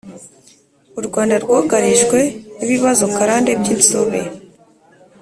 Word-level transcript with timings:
u 0.99 1.01
rwanda 1.07 1.35
rwugarijwe 1.43 2.19
n'ibibazo 2.57 3.03
karande 3.15 3.51
by'insobe 3.59 4.21